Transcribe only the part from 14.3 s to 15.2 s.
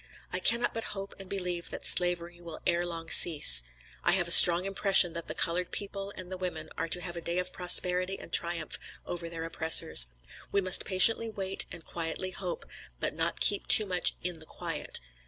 the quiet.'